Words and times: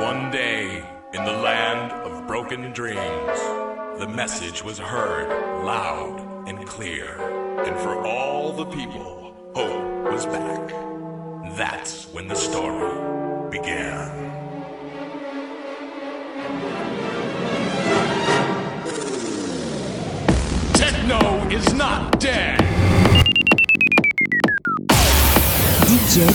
One 0.00 0.32
day, 0.32 0.84
in 1.12 1.24
the 1.24 1.32
land 1.32 1.92
of 1.92 2.26
broken 2.26 2.72
dreams, 2.72 3.38
the 4.00 4.08
message 4.08 4.64
was 4.64 4.76
heard 4.76 5.28
loud 5.64 6.48
and 6.48 6.66
clear. 6.66 7.16
And 7.64 7.76
for 7.78 8.04
all 8.04 8.52
the 8.52 8.64
people, 8.66 9.36
hope 9.54 10.12
was 10.12 10.26
back. 10.26 10.68
That's 11.56 12.06
when 12.12 12.26
the 12.26 12.34
story 12.34 12.90
began. 13.50 14.10
Techno 20.74 21.48
is 21.50 21.72
not 21.72 22.18
dead. 22.18 22.63
Lib 26.16 26.26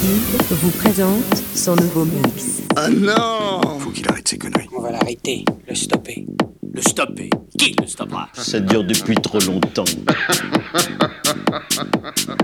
vous 0.52 0.71
présente 0.71 1.23
son 1.55 1.73
nouveau 1.77 2.04
mix. 2.04 2.64
Ah 2.75 2.89
non 2.89 3.79
Faut 3.79 3.92
qu'il 3.92 4.05
arrête 4.10 4.28
ses 4.28 4.38
conneries. 4.38 4.68
On 4.75 4.82
va 4.82 4.92
l'arrêter, 4.92 5.46
le 5.69 5.74
stopper. 5.74 6.25
Le 6.74 6.82
stopper 6.82 7.29
Qui 7.57 7.74
le 7.79 7.88
stoppera? 7.88 8.28
Ça 8.33 8.60
dure 8.60 8.83
depuis 8.83 9.15
trop 9.15 9.39
longtemps. 9.39 9.86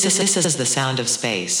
This 0.00 0.20
is, 0.20 0.32
this 0.32 0.46
is 0.46 0.56
the 0.56 0.64
sound 0.64 1.00
of 1.00 1.08
space. 1.08 1.60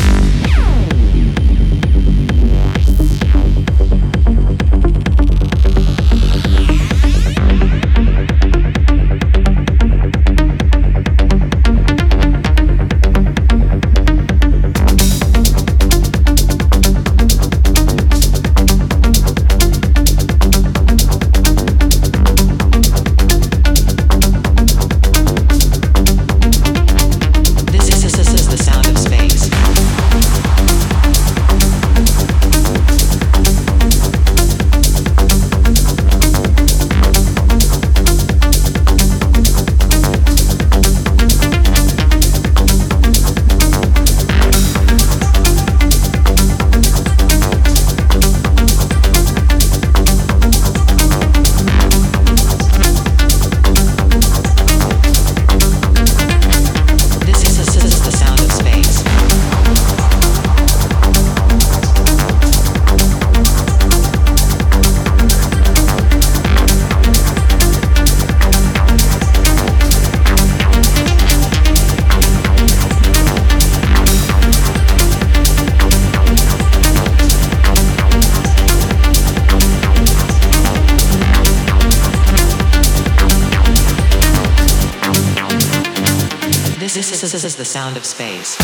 This, 86.81 86.95
this, 86.95 87.11
is, 87.11 87.31
this 87.31 87.43
is 87.43 87.55
the 87.55 87.63
sound 87.63 87.95
of 87.95 88.03
space. 88.03 88.57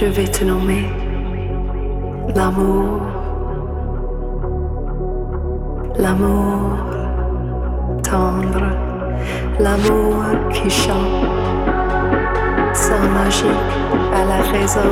Je 0.00 0.06
vais 0.06 0.28
te 0.28 0.44
nommer 0.44 0.86
l'amour, 2.34 3.00
l'amour 5.98 6.78
tendre, 8.02 8.64
l'amour 9.58 10.24
qui 10.54 10.70
chante, 10.70 11.26
sans 12.72 13.06
magique 13.18 13.72
à 14.14 14.24
la 14.24 14.40
raison 14.50 14.90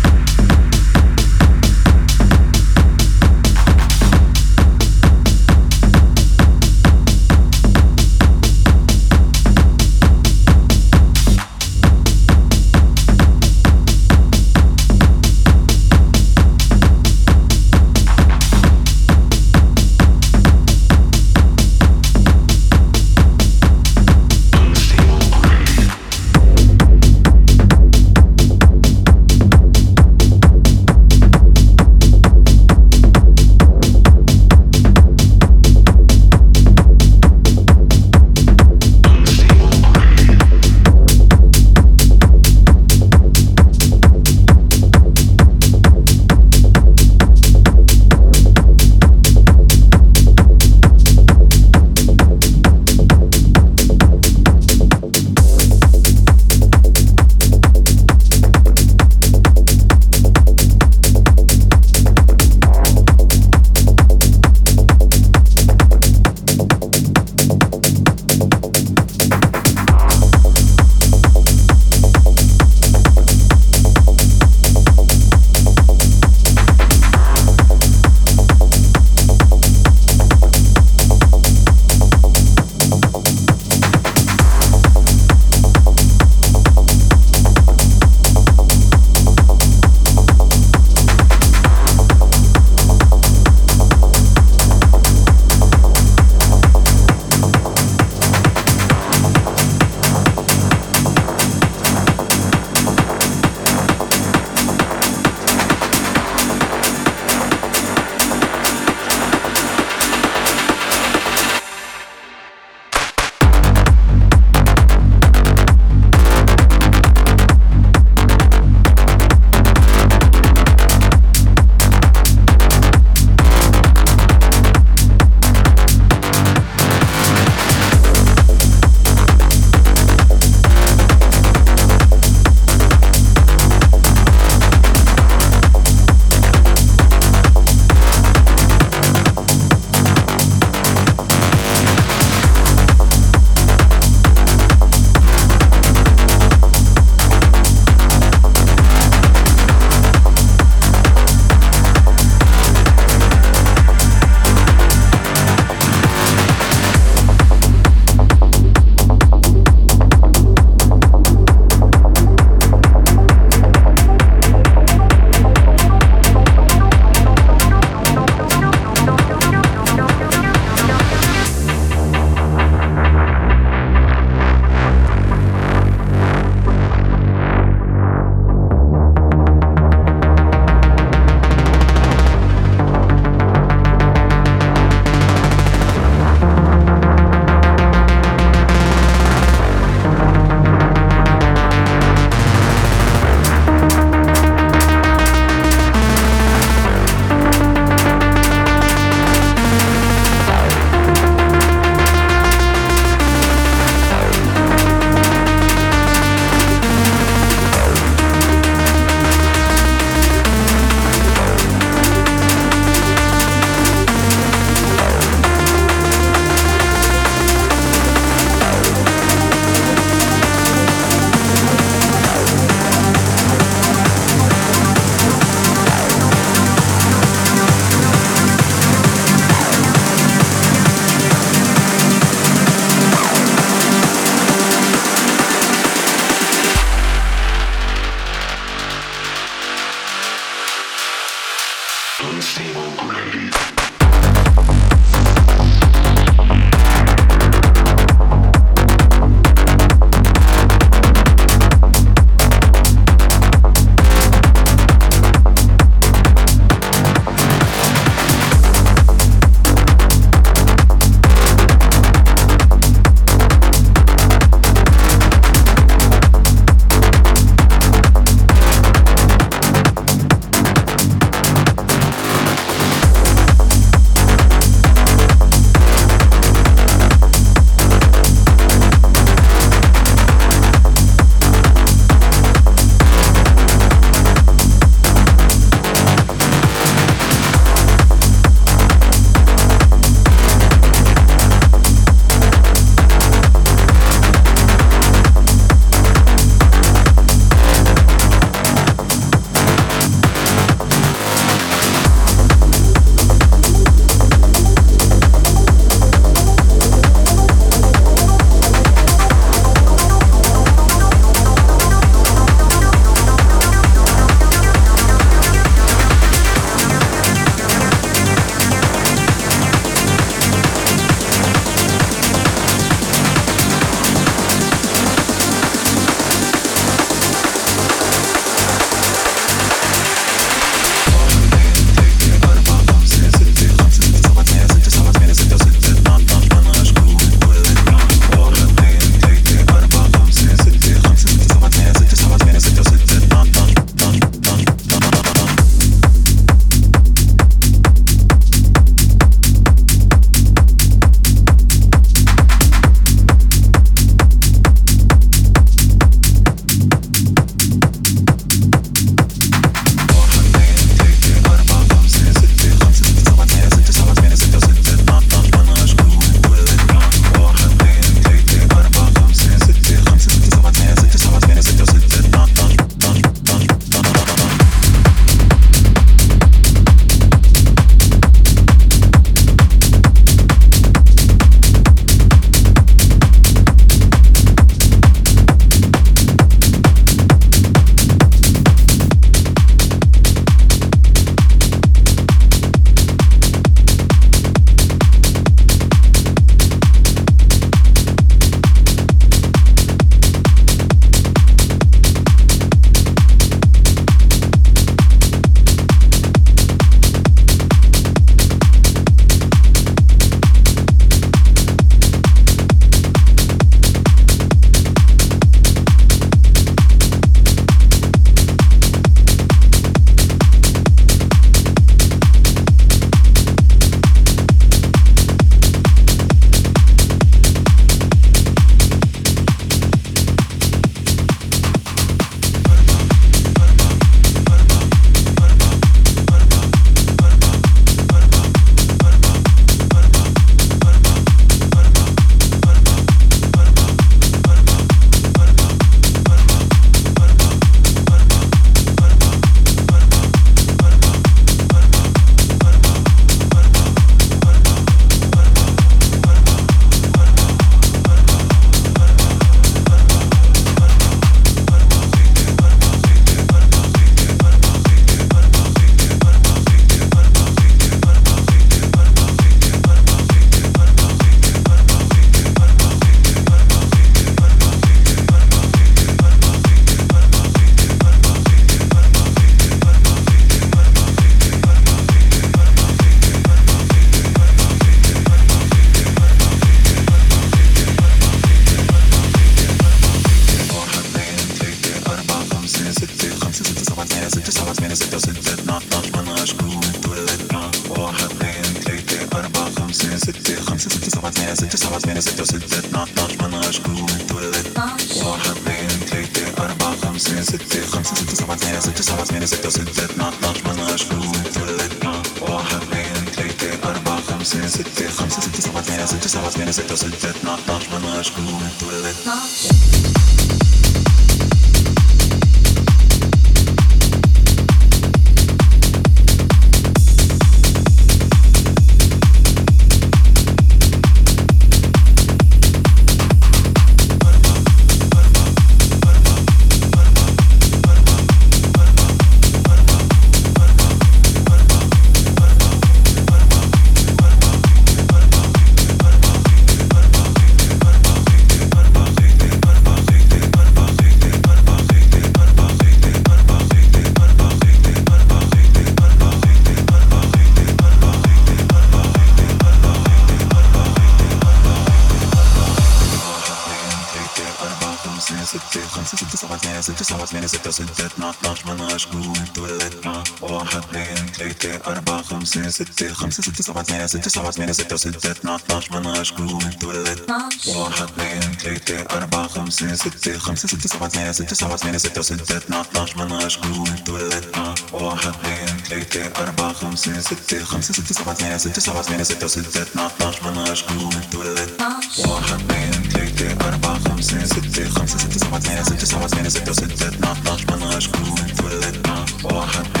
ستة 568.30 568.30
اثنا 568.30 568.50
عشر 568.50 568.74
منعش 568.74 569.08
جوة 569.08 569.44
تولدنا 569.54 570.24
واحد 570.40 570.76
اثنين 570.76 571.19
ثلاثة 571.41 571.91
أربعة 571.91 572.21
خمسة 572.21 572.69
ستة 572.69 573.13
خمسة 573.13 573.43
ستة 573.43 573.63
سبعة 573.63 573.83
ثمانية 573.83 574.05
ستة 574.05 574.29
سبعة 574.29 574.51
ثمانية 574.51 574.73
ستة 574.73 574.95
ستة 574.95 575.31
اثنا 575.31 575.59
عشر 575.71 575.99
منعش 575.99 576.33
جوة 576.33 576.69
تولدنا 576.79 577.49
واحد 577.67 578.03
اثنين 578.03 578.57
ثلاثة 578.57 579.17
أربعة 579.17 579.47
خمسة 579.47 579.95
ستة 579.95 580.37
خمسة 580.37 580.67
ستة 580.67 580.89
سبعة 580.89 581.09
ثمانية 581.09 581.31
ستة 581.31 581.55
سبعة 581.55 581.77
ثمانية 581.77 581.97
ستة 581.97 582.21
ستة 582.21 582.57
اثنا 582.57 582.85
عشر 582.95 583.17
منعش 583.25 583.57
جوة 583.59 583.95
تولدنا 584.05 584.75
واحد 584.93 585.33
اثنين 585.33 585.77
ثلاثة 585.89 586.43
أربعة 586.43 586.73
خمسة 586.73 587.19
ستة 587.21 587.63
خمسة 587.63 587.93
ستة 587.93 588.13
سبعة 588.13 588.33
ثمانية 588.33 588.57
ستة 588.57 588.81
سبعة 588.81 589.01
ثمانية 589.01 589.23
ستة 589.23 589.47
ستة 589.47 589.81
اثنا 589.81 590.11
عشر 590.21 590.51
منعش 590.51 590.83
جوة 590.83 591.21
تولدنا 591.31 591.99
واحد 592.27 592.71
اثنين 592.71 593.09
ثلاثة 593.11 593.67
أربعة 593.67 593.99
خمسة 593.99 594.45
ستة 594.45 594.89
خمسة 594.89 595.17
ستة 595.17 595.39
سبعة 595.39 595.59
ثمانية 595.59 595.83
ستة 595.83 596.05
سبعة 596.05 596.27
ثمانية 596.27 596.49
ستة 596.49 596.73
ستة 596.73 597.07
اثنا 597.07 597.51
عشر 597.51 597.75
منعش 597.75 598.07
جوة 598.07 598.47
تولدنا 598.57 599.25
واحد 599.43 600.00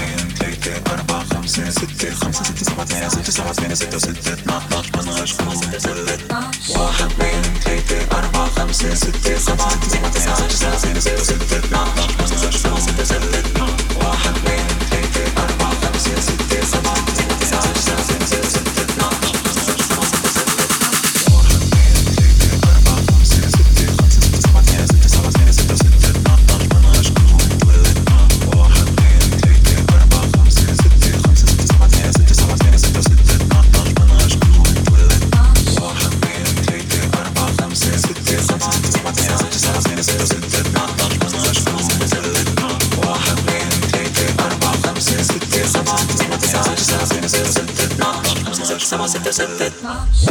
ثلاثة 0.61 0.93
أربعة 0.93 1.23
خمسة 1.33 1.69
ستة 1.69 2.13
خمسة 2.15 2.43
ستة 2.43 2.63
سبعة 2.65 2.85
ثمانية 2.85 3.07
ستة 3.09 3.31
سبعة 3.31 3.53
ثمانية 3.53 3.75
ستة 3.75 3.97
ستة 3.97 4.33
اثنا 4.33 4.61
عشر 4.71 5.01
منعش 5.01 5.33
جوة 5.33 5.77
تولدنا 5.79 6.51
واحد 6.69 7.05
اثنين 7.05 7.41
ثلاثة 7.63 8.17
أربعة 8.17 8.49
خمسة 8.49 8.95
ستة 8.95 9.35
خمسة 9.37 9.69
ستة 9.69 9.89
سبعة 9.89 10.17
ثمانية 10.17 10.47
ستة 10.47 10.55
سبعة 10.55 10.77
ثمانية 10.77 10.99
ستة 10.99 11.23
ستة 11.23 11.57
اثنا 11.57 11.79
عشر 12.19 12.69
جوة 12.69 13.05
تولدنا 13.05 13.67
واحد 14.05 14.35
اثنين 14.35 14.65
because 49.31 49.39
of 49.39 49.59
the 49.59 50.30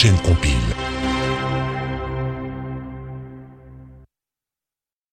chaîne 0.00 0.16
complète. 0.22 0.39